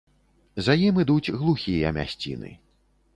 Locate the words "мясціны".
1.99-2.51